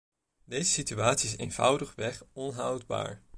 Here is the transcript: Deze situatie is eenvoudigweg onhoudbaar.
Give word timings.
Deze 0.43 0.71
situatie 0.71 1.29
is 1.29 1.37
eenvoudigweg 1.37 2.23
onhoudbaar. 2.33 3.21